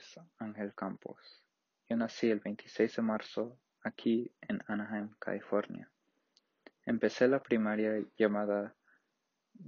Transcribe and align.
es 0.00 0.18
Ángel 0.38 0.74
Campos. 0.74 1.44
Yo 1.86 1.96
nací 1.96 2.30
el 2.30 2.40
26 2.40 2.96
de 2.96 3.02
marzo 3.02 3.58
aquí 3.82 4.32
en 4.48 4.62
Anaheim, 4.66 5.10
California. 5.18 5.90
Empecé 6.86 7.28
la 7.28 7.42
primaria 7.42 8.02
llamada 8.16 8.74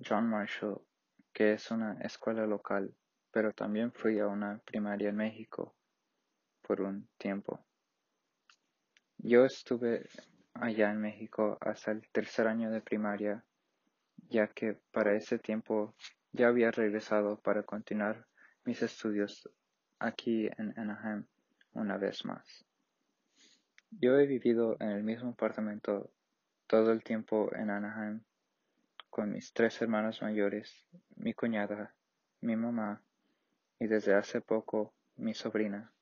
John 0.02 0.30
Marshall, 0.30 0.80
que 1.34 1.52
es 1.52 1.70
una 1.70 2.00
escuela 2.00 2.46
local, 2.46 2.94
pero 3.30 3.52
también 3.52 3.92
fui 3.92 4.20
a 4.20 4.26
una 4.26 4.58
primaria 4.64 5.10
en 5.10 5.16
México 5.16 5.74
por 6.62 6.80
un 6.80 7.08
tiempo. 7.18 7.60
Yo 9.18 9.44
estuve 9.44 10.08
allá 10.54 10.90
en 10.92 11.00
México 11.00 11.58
hasta 11.60 11.90
el 11.90 12.08
tercer 12.10 12.46
año 12.46 12.70
de 12.70 12.80
primaria, 12.80 13.44
ya 14.30 14.48
que 14.48 14.78
para 14.92 15.14
ese 15.14 15.38
tiempo 15.38 15.94
ya 16.32 16.48
había 16.48 16.70
regresado 16.70 17.38
para 17.38 17.64
continuar 17.64 18.26
mis 18.64 18.80
estudios 18.82 19.50
aquí 20.02 20.48
en 20.58 20.74
Anaheim 20.76 21.24
una 21.74 21.96
vez 21.96 22.24
más. 22.24 22.64
Yo 23.90 24.18
he 24.18 24.26
vivido 24.26 24.76
en 24.80 24.90
el 24.90 25.02
mismo 25.02 25.30
apartamento 25.30 26.10
todo 26.66 26.92
el 26.92 27.02
tiempo 27.04 27.50
en 27.54 27.70
Anaheim 27.70 28.22
con 29.10 29.30
mis 29.30 29.52
tres 29.52 29.80
hermanos 29.82 30.22
mayores, 30.22 30.86
mi 31.16 31.34
cuñada, 31.34 31.94
mi 32.40 32.56
mamá 32.56 33.02
y 33.78 33.86
desde 33.86 34.14
hace 34.14 34.40
poco 34.40 34.94
mi 35.16 35.34
sobrina. 35.34 35.92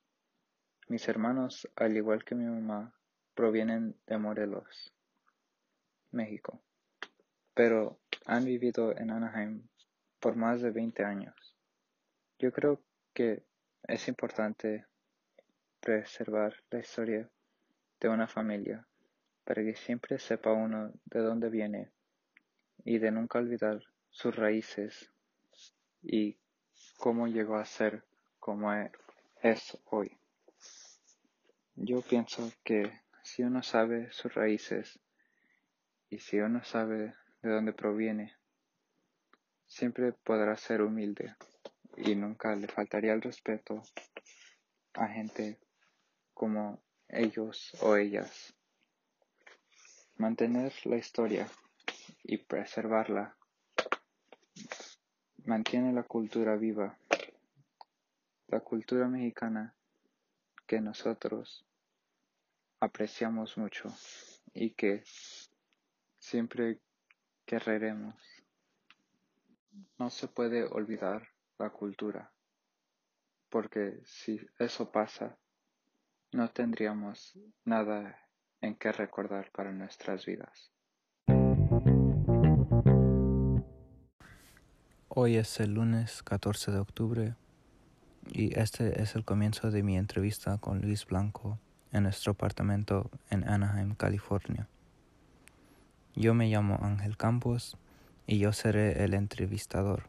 Mis 0.88 1.08
hermanos, 1.08 1.68
al 1.76 1.96
igual 1.96 2.24
que 2.24 2.34
mi 2.34 2.44
mamá, 2.44 2.94
provienen 3.34 3.96
de 4.06 4.18
Morelos, 4.18 4.92
México, 6.10 6.60
pero 7.54 7.98
han 8.26 8.44
vivido 8.44 8.96
en 8.96 9.10
Anaheim 9.10 9.68
por 10.20 10.36
más 10.36 10.60
de 10.60 10.70
20 10.70 11.04
años. 11.04 11.56
Yo 12.38 12.52
creo 12.52 12.80
que 13.12 13.44
es 13.90 14.06
importante 14.06 14.86
preservar 15.80 16.54
la 16.70 16.78
historia 16.78 17.28
de 17.98 18.08
una 18.08 18.28
familia 18.28 18.86
para 19.44 19.62
que 19.64 19.74
siempre 19.74 20.20
sepa 20.20 20.52
uno 20.52 20.92
de 21.06 21.18
dónde 21.18 21.50
viene 21.50 21.90
y 22.84 22.98
de 22.98 23.10
nunca 23.10 23.40
olvidar 23.40 23.82
sus 24.10 24.36
raíces 24.36 25.10
y 26.02 26.38
cómo 26.98 27.26
llegó 27.26 27.56
a 27.56 27.64
ser 27.64 28.04
como 28.38 28.72
es 29.42 29.76
hoy. 29.86 30.16
Yo 31.74 32.00
pienso 32.02 32.52
que 32.62 32.92
si 33.24 33.42
uno 33.42 33.62
sabe 33.64 34.12
sus 34.12 34.32
raíces 34.32 35.00
y 36.08 36.18
si 36.18 36.38
uno 36.38 36.62
sabe 36.62 37.14
de 37.42 37.50
dónde 37.50 37.72
proviene, 37.72 38.36
siempre 39.66 40.12
podrá 40.12 40.56
ser 40.56 40.80
humilde 40.82 41.34
y 41.96 42.14
nunca 42.14 42.54
le 42.54 42.68
faltaría 42.68 43.12
el 43.12 43.22
respeto 43.22 43.82
a 44.94 45.08
gente 45.08 45.58
como 46.34 46.82
ellos 47.08 47.72
o 47.80 47.96
ellas. 47.96 48.54
Mantener 50.16 50.72
la 50.84 50.96
historia 50.96 51.48
y 52.22 52.38
preservarla 52.38 53.36
mantiene 55.44 55.92
la 55.92 56.02
cultura 56.02 56.56
viva, 56.56 56.98
la 58.48 58.60
cultura 58.60 59.08
mexicana 59.08 59.74
que 60.66 60.80
nosotros 60.80 61.66
apreciamos 62.78 63.56
mucho 63.56 63.92
y 64.52 64.70
que 64.70 65.02
siempre 66.18 66.80
querremos. 67.44 68.14
No 69.98 70.10
se 70.10 70.28
puede 70.28 70.64
olvidar 70.64 71.29
la 71.60 71.68
cultura, 71.68 72.32
porque 73.50 74.00
si 74.06 74.40
eso 74.58 74.90
pasa, 74.90 75.38
no 76.32 76.48
tendríamos 76.50 77.38
nada 77.64 78.18
en 78.62 78.76
que 78.76 78.90
recordar 78.92 79.50
para 79.52 79.70
nuestras 79.70 80.24
vidas. 80.24 80.72
Hoy 85.08 85.36
es 85.36 85.60
el 85.60 85.74
lunes 85.74 86.22
14 86.22 86.70
de 86.72 86.78
octubre 86.78 87.34
y 88.32 88.58
este 88.58 89.02
es 89.02 89.14
el 89.14 89.26
comienzo 89.26 89.70
de 89.70 89.82
mi 89.82 89.98
entrevista 89.98 90.56
con 90.58 90.80
Luis 90.80 91.04
Blanco 91.04 91.58
en 91.92 92.04
nuestro 92.04 92.32
apartamento 92.32 93.10
en 93.28 93.46
Anaheim, 93.46 93.94
California. 93.96 94.66
Yo 96.14 96.32
me 96.32 96.48
llamo 96.48 96.78
Ángel 96.80 97.18
Campos 97.18 97.76
y 98.26 98.38
yo 98.38 98.54
seré 98.54 99.04
el 99.04 99.12
entrevistador. 99.12 100.08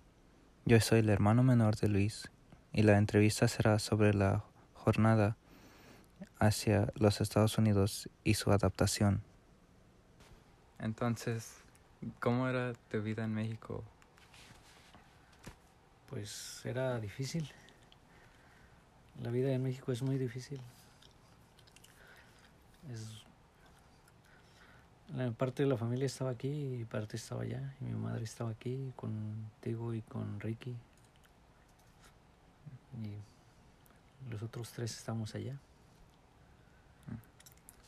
Yo 0.65 0.79
soy 0.79 0.99
el 0.99 1.09
hermano 1.09 1.41
menor 1.41 1.75
de 1.75 1.89
Luis 1.89 2.29
y 2.71 2.83
la 2.83 2.97
entrevista 2.97 3.47
será 3.47 3.79
sobre 3.79 4.13
la 4.13 4.43
jornada 4.75 5.35
hacia 6.37 6.93
los 6.95 7.19
Estados 7.19 7.57
Unidos 7.57 8.09
y 8.23 8.35
su 8.35 8.51
adaptación. 8.51 9.23
Entonces, 10.77 11.55
¿cómo 12.19 12.47
era 12.47 12.73
tu 12.91 13.01
vida 13.01 13.23
en 13.23 13.33
México? 13.33 13.83
Pues 16.09 16.61
era 16.63 16.99
difícil. 16.99 17.49
La 19.21 19.31
vida 19.31 19.51
en 19.51 19.63
México 19.63 19.91
es 19.91 20.03
muy 20.03 20.17
difícil. 20.19 20.61
Es 22.91 23.23
la 25.15 25.31
parte 25.31 25.63
de 25.63 25.69
la 25.69 25.77
familia 25.77 26.05
estaba 26.05 26.31
aquí 26.31 26.47
y 26.47 26.85
parte 26.85 27.17
estaba 27.17 27.43
allá. 27.43 27.75
Y 27.81 27.85
mi 27.85 27.93
madre 27.93 28.23
estaba 28.23 28.51
aquí 28.51 28.93
contigo 28.95 29.93
y 29.93 30.01
con 30.01 30.39
Ricky. 30.39 30.75
Y 33.03 34.31
los 34.31 34.41
otros 34.41 34.71
tres 34.71 34.95
estamos 34.97 35.35
allá. 35.35 35.55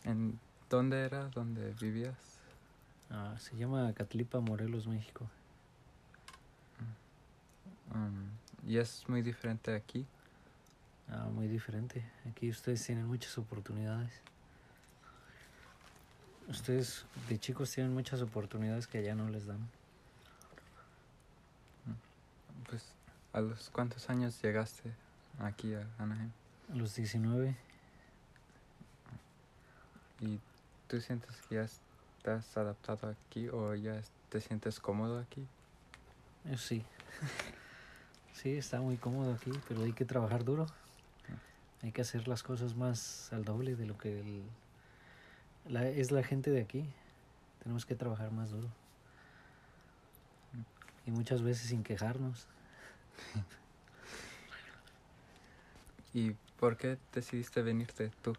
¿En 0.04 0.38
dónde 0.70 1.02
era 1.02 1.30
donde 1.30 1.72
vivías? 1.80 2.16
Ah, 3.10 3.36
se 3.40 3.56
llama 3.56 3.94
Catlipa, 3.94 4.40
Morelos, 4.40 4.88
México. 4.88 5.26
Mm, 7.94 8.70
¿Y 8.70 8.78
es 8.78 9.08
muy 9.08 9.22
diferente 9.22 9.76
aquí? 9.76 10.06
Ah, 11.10 11.30
muy 11.32 11.48
diferente. 11.48 12.04
Aquí 12.30 12.50
ustedes 12.50 12.86
tienen 12.86 13.06
muchas 13.06 13.38
oportunidades. 13.38 14.12
Ustedes 16.50 17.06
de 17.30 17.40
chicos 17.40 17.72
tienen 17.72 17.94
muchas 17.94 18.22
oportunidades 18.22 18.88
que 18.88 18.98
allá 18.98 19.16
no 19.16 19.30
les 19.30 19.46
dan. 19.46 19.60
Mm, 21.86 22.64
pues, 22.70 22.84
¿a 23.32 23.42
los 23.42 23.70
cuántos 23.70 24.10
años 24.10 24.42
llegaste 24.42 24.92
aquí 25.40 25.74
a 25.74 25.88
Anaheim? 25.98 26.32
A 26.72 26.76
los 26.76 26.96
19. 26.96 27.56
¿Y 30.20 30.40
tú 30.88 31.00
sientes 31.00 31.36
que 31.48 31.56
ya 31.56 31.64
estás 31.64 32.58
adaptado 32.58 33.10
aquí 33.10 33.50
o 33.50 33.76
ya 33.76 34.02
te 34.30 34.42
sientes 34.42 34.80
cómodo 34.80 35.20
aquí? 35.20 35.46
Yo 36.46 36.58
sí. 36.58 36.84
sí, 38.34 38.58
está 38.58 38.82
muy 38.82 38.98
cómodo 38.98 39.34
aquí, 39.34 39.52
pero 39.68 39.84
hay 39.84 39.94
que 39.94 40.06
trabajar 40.06 40.44
duro. 40.44 40.66
Hay 41.82 41.92
que 41.92 42.02
hacer 42.02 42.28
las 42.28 42.44
cosas 42.44 42.76
más 42.76 43.32
al 43.34 43.44
doble 43.44 43.76
de 43.76 43.86
lo 43.86 43.98
que 43.98 44.44
la, 45.68 45.88
es 45.88 46.12
la 46.12 46.24
gente 46.24 46.52
de 46.52 46.62
aquí. 46.62 46.86
Tenemos 47.62 47.86
que 47.86 47.96
trabajar 47.96 48.32
más 48.32 48.52
duro. 48.52 48.70
Y 51.06 51.12
muchas 51.12 51.42
veces 51.42 51.70
sin 51.70 51.84
quejarnos. 51.84 52.48
¿Y 56.14 56.32
por 56.60 56.78
qué 56.78 56.98
decidiste 57.14 57.62
venirte 57.62 58.12
tú? 58.22 58.36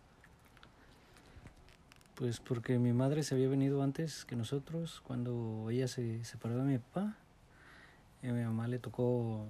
Pues 2.15 2.39
porque 2.39 2.79
mi 2.79 2.93
madre 2.93 3.23
se 3.23 3.35
había 3.35 3.49
venido 3.49 3.83
antes 3.83 4.25
que 4.25 4.37
nosotros, 4.37 5.03
cuando 5.05 5.69
ella 5.71 5.89
se 5.89 6.25
separó 6.25 6.57
de 6.57 6.63
mi 6.63 6.79
papá. 6.79 7.17
Y 8.23 8.29
a 8.29 8.33
mi 8.33 8.43
mamá 8.43 8.69
le 8.69 8.79
tocó 8.79 9.47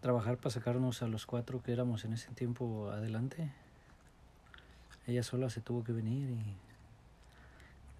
trabajar 0.00 0.36
para 0.36 0.50
sacarnos 0.50 1.02
a 1.02 1.08
los 1.08 1.24
cuatro 1.24 1.62
que 1.62 1.72
éramos 1.72 2.04
en 2.04 2.12
ese 2.12 2.30
tiempo 2.32 2.90
adelante. 2.90 3.50
Ella 5.06 5.22
sola 5.22 5.50
se 5.50 5.60
tuvo 5.60 5.84
que 5.84 5.92
venir 5.92 6.30
y 6.30 6.56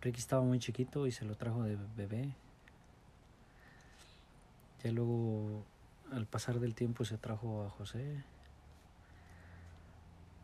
Ricky 0.00 0.20
estaba 0.20 0.42
muy 0.42 0.58
chiquito 0.58 1.06
y 1.06 1.12
se 1.12 1.24
lo 1.24 1.34
trajo 1.34 1.62
de 1.62 1.78
bebé. 1.96 2.34
Ya 4.82 4.92
luego, 4.92 5.64
al 6.12 6.26
pasar 6.26 6.60
del 6.60 6.74
tiempo, 6.74 7.04
se 7.04 7.16
trajo 7.16 7.64
a 7.64 7.70
José. 7.70 8.22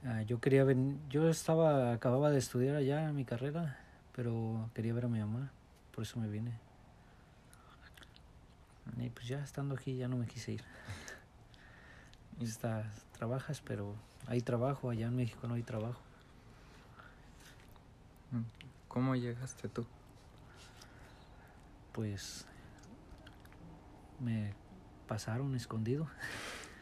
Ah, 0.05 0.23
yo 0.23 0.41
quería 0.41 0.65
venir, 0.65 0.97
yo 1.11 1.29
estaba, 1.29 1.93
acababa 1.93 2.31
de 2.31 2.39
estudiar 2.39 2.75
allá 2.75 3.13
mi 3.13 3.27
carrera, 3.27 3.79
pero 4.17 4.71
quería 4.75 4.95
ver 4.95 5.05
a 5.05 5.09
mi 5.09 5.21
mamá, 5.21 5.51
por 5.95 6.05
eso 6.05 6.19
me 6.19 6.29
vine. 6.29 6.53
Y 8.99 9.11
pues 9.11 9.29
ya 9.29 9.45
estando 9.45 9.75
aquí 9.75 9.97
ya 9.97 10.09
no 10.09 10.17
me 10.17 10.27
quise 10.27 10.53
ir. 10.53 10.65
Está, 12.41 12.91
trabajas, 13.13 13.61
pero 13.61 13.95
hay 14.27 14.41
trabajo, 14.41 14.89
allá 14.89 15.09
en 15.09 15.17
México 15.17 15.47
no 15.47 15.55
hay 15.55 15.63
trabajo. 15.63 16.01
¿Cómo 18.91 19.15
llegaste 19.15 19.69
tú? 19.69 19.87
Pues 21.93 22.45
me 24.19 24.53
pasaron 25.07 25.55
escondido. 25.55 26.09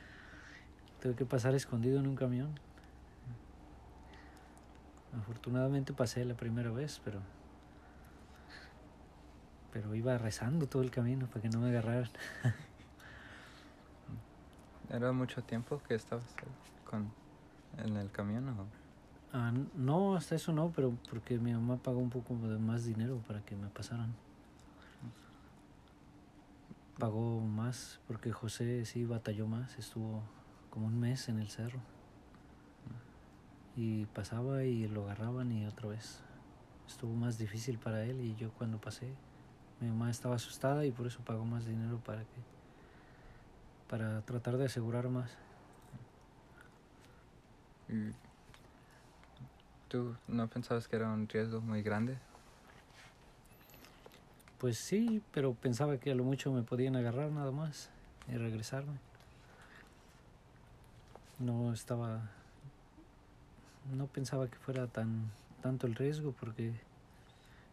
tuve 1.02 1.14
que 1.14 1.26
pasar 1.26 1.54
escondido 1.54 2.00
en 2.00 2.06
un 2.06 2.16
camión. 2.16 2.58
Afortunadamente 5.20 5.92
pasé 5.92 6.24
la 6.24 6.34
primera 6.34 6.70
vez, 6.70 6.98
pero 7.04 7.20
pero 9.70 9.94
iba 9.94 10.16
rezando 10.16 10.66
todo 10.66 10.82
el 10.82 10.90
camino 10.90 11.26
para 11.26 11.42
que 11.42 11.50
no 11.50 11.60
me 11.60 11.68
agarraran. 11.68 12.08
¿Era 14.88 15.12
mucho 15.12 15.44
tiempo 15.44 15.82
que 15.86 15.94
estabas 15.94 16.24
con, 16.88 17.12
en 17.76 17.98
el 17.98 18.10
camión 18.10 18.48
o? 18.48 18.87
Ah, 19.32 19.52
no, 19.74 20.16
hasta 20.16 20.36
eso 20.36 20.52
no, 20.52 20.72
pero 20.74 20.96
porque 21.10 21.38
mi 21.38 21.52
mamá 21.52 21.76
pagó 21.76 21.98
un 21.98 22.08
poco 22.08 22.34
de 22.36 22.58
más 22.58 22.84
dinero 22.84 23.22
para 23.26 23.40
que 23.42 23.56
me 23.56 23.68
pasaran. 23.68 24.14
Pagó 26.98 27.40
más 27.40 28.00
porque 28.08 28.32
José 28.32 28.84
sí 28.84 29.04
batalló 29.04 29.46
más, 29.46 29.78
estuvo 29.78 30.22
como 30.70 30.86
un 30.86 30.98
mes 30.98 31.28
en 31.28 31.38
el 31.38 31.48
cerro. 31.48 31.80
Y 33.76 34.06
pasaba 34.06 34.64
y 34.64 34.88
lo 34.88 35.04
agarraban 35.04 35.52
y 35.52 35.66
otra 35.66 35.88
vez. 35.88 36.22
Estuvo 36.86 37.12
más 37.14 37.38
difícil 37.38 37.78
para 37.78 38.02
él 38.04 38.20
y 38.22 38.34
yo 38.34 38.50
cuando 38.52 38.80
pasé, 38.80 39.12
mi 39.80 39.88
mamá 39.88 40.10
estaba 40.10 40.36
asustada 40.36 40.86
y 40.86 40.90
por 40.90 41.06
eso 41.06 41.20
pagó 41.24 41.44
más 41.44 41.66
dinero 41.66 42.00
para 42.04 42.22
que 42.22 42.58
para 43.88 44.20
tratar 44.22 44.56
de 44.58 44.66
asegurar 44.66 45.08
más. 45.08 45.36
Mm. 47.88 48.27
¿Tú 49.88 50.14
no 50.28 50.46
pensabas 50.48 50.86
que 50.86 50.96
era 50.96 51.08
un 51.08 51.26
riesgo 51.28 51.62
muy 51.62 51.82
grande? 51.82 52.18
Pues 54.58 54.76
sí, 54.76 55.22
pero 55.32 55.54
pensaba 55.54 55.96
que 55.96 56.10
a 56.10 56.14
lo 56.14 56.24
mucho 56.24 56.52
me 56.52 56.62
podían 56.62 56.94
agarrar 56.94 57.30
nada 57.30 57.52
más 57.52 57.88
y 58.28 58.36
regresarme. 58.36 58.98
No 61.38 61.72
estaba 61.72 62.30
no 63.96 64.06
pensaba 64.06 64.48
que 64.48 64.56
fuera 64.58 64.86
tan 64.88 65.30
tanto 65.62 65.86
el 65.86 65.94
riesgo 65.94 66.32
porque 66.32 66.74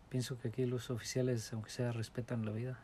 pienso 0.09 0.39
que 0.39 0.47
aquí 0.47 0.65
los 0.65 0.89
oficiales 0.89 1.51
aunque 1.51 1.69
sea 1.69 1.91
respetan 1.91 2.45
la 2.45 2.51
vida. 2.51 2.79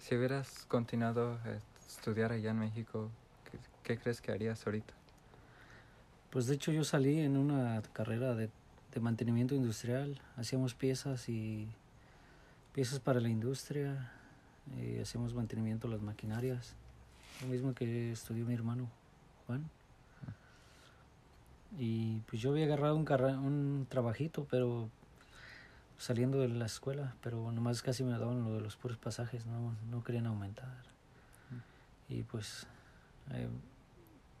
Si 0.00 0.16
hubieras 0.16 0.64
continuado 0.66 1.34
a 1.34 1.71
estudiar 1.96 2.32
allá 2.32 2.50
en 2.50 2.58
México, 2.58 3.10
¿qué, 3.50 3.58
qué 3.82 4.00
crees 4.00 4.20
que 4.20 4.32
harías 4.32 4.66
ahorita? 4.66 4.94
Pues 6.30 6.46
de 6.46 6.54
hecho 6.54 6.72
yo 6.72 6.84
salí 6.84 7.20
en 7.20 7.36
una 7.36 7.82
carrera 7.92 8.34
de, 8.34 8.48
de 8.92 9.00
mantenimiento 9.00 9.54
industrial, 9.54 10.20
hacíamos 10.36 10.74
piezas 10.74 11.28
y 11.28 11.68
piezas 12.74 13.00
para 13.00 13.20
la 13.20 13.28
industria, 13.28 14.10
y 14.80 14.98
hacíamos 15.00 15.34
mantenimiento 15.34 15.88
de 15.88 15.94
las 15.94 16.02
maquinarias, 16.02 16.74
lo 17.42 17.48
mismo 17.48 17.74
que 17.74 18.12
estudió 18.12 18.46
mi 18.46 18.54
hermano 18.54 18.88
Juan. 19.46 19.68
Y 21.78 22.20
pues 22.20 22.40
yo 22.40 22.50
había 22.50 22.64
agarrado 22.66 22.96
un, 22.96 23.04
carra- 23.04 23.38
un 23.38 23.86
trabajito, 23.88 24.46
pero 24.50 24.88
saliendo 25.98 26.38
de 26.38 26.48
la 26.48 26.66
escuela, 26.66 27.14
pero 27.22 27.50
nomás 27.52 27.82
casi 27.82 28.04
me 28.04 28.12
daban 28.12 28.44
lo 28.44 28.54
de 28.54 28.60
los 28.60 28.76
puros 28.76 28.98
pasajes, 28.98 29.46
no, 29.46 29.74
no 29.90 30.04
querían 30.04 30.26
aumentar. 30.26 30.91
Y 32.12 32.24
pues 32.24 32.66
eh, 33.32 33.48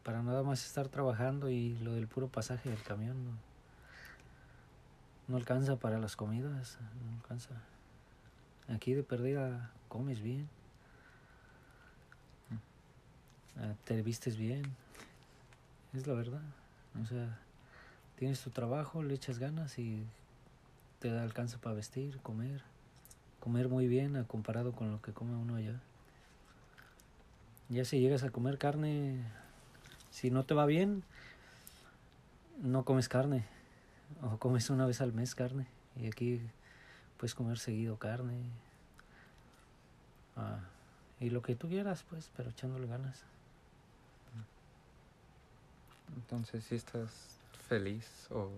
para 0.02 0.22
nada 0.22 0.42
más 0.42 0.64
estar 0.64 0.88
trabajando 0.88 1.48
y 1.48 1.78
lo 1.78 1.94
del 1.94 2.06
puro 2.06 2.28
pasaje 2.28 2.68
del 2.68 2.82
camión 2.82 3.24
no, 3.24 3.30
no 5.28 5.36
alcanza 5.38 5.76
para 5.76 5.98
las 5.98 6.14
comidas, 6.14 6.76
no 7.02 7.16
alcanza. 7.16 7.54
Aquí 8.68 8.92
de 8.92 9.02
perdida 9.02 9.70
comes 9.88 10.20
bien, 10.20 10.48
ah, 13.56 13.72
te 13.84 14.02
vistes 14.02 14.36
bien, 14.36 14.62
es 15.94 16.06
la 16.06 16.12
verdad. 16.12 16.42
O 17.02 17.06
sea, 17.06 17.38
tienes 18.18 18.42
tu 18.42 18.50
trabajo, 18.50 19.02
le 19.02 19.14
echas 19.14 19.38
ganas 19.38 19.78
y 19.78 20.04
te 20.98 21.18
alcanza 21.18 21.56
para 21.56 21.74
vestir, 21.74 22.18
comer, 22.18 22.62
comer 23.40 23.68
muy 23.68 23.88
bien 23.88 24.24
comparado 24.24 24.72
con 24.72 24.92
lo 24.92 25.00
que 25.00 25.12
come 25.12 25.34
uno 25.34 25.56
allá. 25.56 25.80
Ya 27.72 27.86
si 27.86 28.00
llegas 28.00 28.22
a 28.22 28.28
comer 28.28 28.58
carne, 28.58 29.16
si 30.10 30.30
no 30.30 30.44
te 30.44 30.52
va 30.52 30.66
bien, 30.66 31.04
no 32.60 32.84
comes 32.84 33.08
carne 33.08 33.46
o 34.20 34.36
comes 34.36 34.68
una 34.68 34.84
vez 34.84 35.00
al 35.00 35.14
mes 35.14 35.34
carne 35.34 35.66
y 35.96 36.06
aquí 36.06 36.42
puedes 37.16 37.34
comer 37.34 37.58
seguido 37.58 37.96
carne 37.96 38.42
ah, 40.36 40.60
y 41.18 41.30
lo 41.30 41.40
que 41.40 41.54
tú 41.54 41.66
quieras 41.68 42.04
pues, 42.10 42.30
pero 42.36 42.50
echándole 42.50 42.86
ganas. 42.86 43.22
Entonces, 46.14 46.64
si 46.64 46.74
estás 46.74 47.38
feliz 47.70 48.26
o 48.30 48.50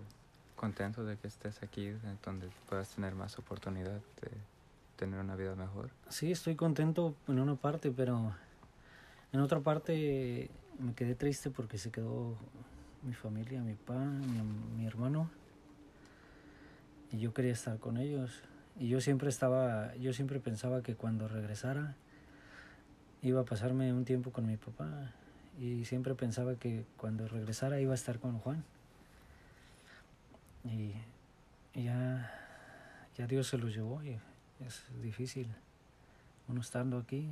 contento 0.57 1.05
de 1.05 1.15
que 1.15 1.29
estés 1.29 1.63
aquí, 1.63 1.85
de 1.85 2.17
donde 2.21 2.49
puedas 2.67 2.89
tener 2.89 3.15
más 3.15 3.39
oportunidad 3.39 4.01
de 4.21 4.31
tener 4.97 5.21
una 5.21 5.37
vida 5.37 5.55
mejor. 5.55 5.89
Sí, 6.09 6.33
estoy 6.33 6.57
contento 6.57 7.15
en 7.29 7.39
una 7.39 7.55
parte, 7.55 7.91
pero 7.91 8.35
en 9.35 9.41
otra 9.41 9.59
parte 9.59 10.49
me 10.79 10.93
quedé 10.93 11.13
triste 11.13 11.49
porque 11.49 11.77
se 11.77 11.91
quedó 11.91 12.37
mi 13.03 13.13
familia, 13.13 13.61
mi 13.61 13.73
papá, 13.73 13.99
mi, 13.99 14.85
hermano. 14.85 15.29
Y 17.11 17.19
yo 17.19 17.33
quería 17.33 17.51
estar 17.51 17.77
con 17.77 17.97
ellos. 17.97 18.31
Y 18.79 18.87
yo 18.87 19.01
siempre 19.01 19.27
estaba, 19.27 19.93
yo 19.97 20.13
siempre 20.13 20.39
pensaba 20.39 20.81
que 20.81 20.95
cuando 20.95 21.27
regresara 21.27 21.97
iba 23.21 23.41
a 23.41 23.43
pasarme 23.43 23.91
un 23.91 24.05
tiempo 24.05 24.31
con 24.31 24.47
mi 24.47 24.55
papá. 24.55 25.11
Y 25.59 25.83
siempre 25.83 26.15
pensaba 26.15 26.55
que 26.55 26.85
cuando 26.95 27.27
regresara 27.27 27.81
iba 27.81 27.91
a 27.91 27.95
estar 27.95 28.19
con 28.19 28.39
Juan. 28.39 28.63
Y, 30.63 30.93
y 31.77 31.83
ya, 31.83 32.31
ya 33.17 33.27
Dios 33.27 33.47
se 33.47 33.57
los 33.57 33.75
llevó 33.75 34.01
y 34.01 34.17
es 34.65 34.85
difícil. 35.01 35.53
Uno 36.47 36.61
estando 36.61 36.97
aquí, 36.97 37.27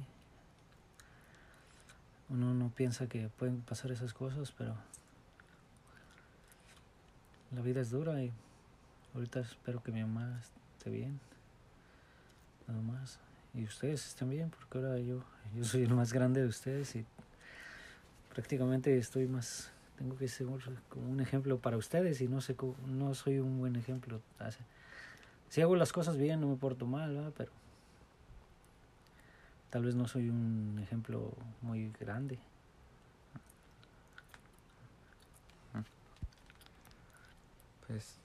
uno 2.29 2.53
no 2.53 2.69
piensa 2.69 3.07
que 3.07 3.29
pueden 3.29 3.61
pasar 3.61 3.91
esas 3.91 4.13
cosas, 4.13 4.51
pero 4.57 4.75
la 7.51 7.61
vida 7.61 7.81
es 7.81 7.91
dura 7.91 8.21
y 8.23 8.31
ahorita 9.13 9.41
espero 9.41 9.83
que 9.83 9.91
mi 9.91 10.01
mamá 10.01 10.39
esté 10.77 10.89
bien, 10.89 11.19
nada 12.67 12.81
más. 12.81 13.19
Y 13.53 13.65
ustedes 13.65 14.07
estén 14.07 14.29
bien, 14.29 14.49
porque 14.49 14.79
ahora 14.79 14.99
yo, 14.99 15.23
yo 15.55 15.63
soy 15.63 15.83
el 15.83 15.93
más 15.93 16.11
grande 16.11 16.41
de 16.41 16.47
ustedes 16.47 16.95
y 16.95 17.05
prácticamente 18.33 18.97
estoy 18.97 19.27
más, 19.27 19.69
tengo 19.97 20.17
que 20.17 20.27
ser 20.27 20.47
como 20.89 21.09
un 21.09 21.19
ejemplo 21.19 21.59
para 21.59 21.77
ustedes 21.77 22.19
y 22.21 22.27
no 22.27 22.41
sé, 22.41 22.55
no 22.87 23.13
soy 23.13 23.39
un 23.39 23.59
buen 23.59 23.75
ejemplo. 23.75 24.21
Si 25.49 25.61
hago 25.61 25.75
las 25.75 25.93
cosas 25.93 26.17
bien, 26.17 26.41
no 26.41 26.47
me 26.47 26.55
porto 26.55 26.87
mal, 26.87 27.13
¿verdad? 27.13 27.33
pero 27.37 27.51
tal 29.73 29.85
vez 29.85 29.95
no 29.95 30.07
soy 30.07 30.29
un 30.29 30.79
ejemplo 30.83 31.33
muy 31.63 31.91
grande. 31.99 32.37
Pues 37.87 38.17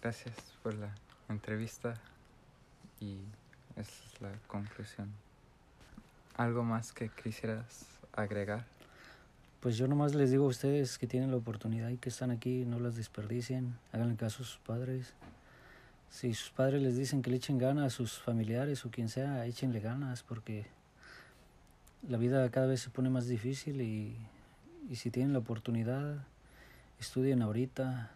gracias 0.00 0.36
por 0.62 0.74
la 0.74 0.94
entrevista 1.28 1.94
y 3.00 3.16
esa 3.74 3.90
es 3.90 4.20
la 4.20 4.30
conclusión. 4.46 5.10
¿Algo 6.36 6.62
más 6.62 6.92
que 6.92 7.08
quisieras 7.08 7.84
agregar? 8.12 8.64
Pues 9.58 9.76
yo 9.78 9.88
nomás 9.88 10.14
les 10.14 10.30
digo 10.30 10.44
a 10.44 10.48
ustedes 10.48 10.96
que 10.96 11.08
tienen 11.08 11.32
la 11.32 11.38
oportunidad 11.38 11.88
y 11.88 11.96
que 11.96 12.10
están 12.10 12.30
aquí, 12.30 12.64
no 12.64 12.78
las 12.78 12.94
desperdicien, 12.94 13.76
háganle 13.92 14.14
caso 14.14 14.44
a 14.44 14.46
sus 14.46 14.58
padres. 14.58 15.12
Si 16.10 16.34
sus 16.34 16.50
padres 16.50 16.82
les 16.82 16.96
dicen 16.96 17.22
que 17.22 17.30
le 17.30 17.36
echen 17.36 17.58
ganas 17.58 17.86
a 17.86 17.90
sus 17.96 18.18
familiares 18.18 18.84
o 18.84 18.90
quien 18.90 19.08
sea, 19.08 19.46
échenle 19.46 19.80
ganas 19.80 20.22
porque 20.22 20.66
la 22.08 22.16
vida 22.16 22.48
cada 22.50 22.66
vez 22.66 22.80
se 22.80 22.90
pone 22.90 23.10
más 23.10 23.26
difícil 23.26 23.80
y, 23.80 24.16
y 24.88 24.96
si 24.96 25.10
tienen 25.10 25.32
la 25.32 25.40
oportunidad, 25.40 26.24
estudien 26.98 27.42
ahorita 27.42 28.10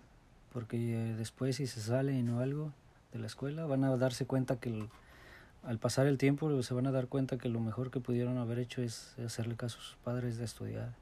porque 0.53 1.15
después 1.17 1.57
si 1.57 1.67
se 1.67 1.81
salen 1.81 2.29
o 2.31 2.41
algo 2.41 2.73
de 3.13 3.19
la 3.19 3.27
escuela 3.27 3.67
van 3.67 3.85
a 3.85 3.97
darse 3.97 4.27
cuenta 4.27 4.57
que 4.57 4.89
al 5.63 5.79
pasar 5.79 6.07
el 6.07 6.19
tiempo 6.19 6.63
se 6.63 6.75
van 6.75 6.87
a 6.87 6.93
dar 6.93 7.09
cuenta 7.09 7.39
que 7.39 7.49
lo 7.49 7.61
mejor 7.61 7.91
que 7.91 8.01
pudieron 8.01 8.39
haber 8.39 8.59
hecho 8.59 8.83
es 8.83 9.17
hacerle 9.25 9.57
caso 9.57 9.79
a 9.79 9.83
sus 9.83 9.97
padres 9.97 10.37
de 10.37 10.45
estudiar 10.45 10.95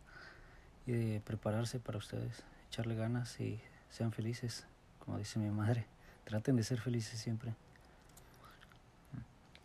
y 0.87 0.92
de 0.92 1.20
prepararse 1.20 1.78
para 1.78 1.99
ustedes, 1.99 2.42
echarle 2.68 2.94
ganas 2.94 3.40
y 3.40 3.61
sean 3.90 4.12
felices, 4.12 4.66
como 4.99 5.18
dice 5.18 5.38
mi 5.38 5.50
madre. 5.50 5.87
Traten 6.30 6.54
de 6.54 6.62
ser 6.62 6.80
felices 6.80 7.18
siempre. 7.18 7.52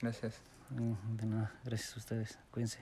Gracias. 0.01 0.33
Mm, 0.71 1.15
De 1.17 1.25
nada, 1.27 1.51
gracias 1.63 1.95
a 1.95 1.99
ustedes. 1.99 2.39
Cuídense. 2.49 2.79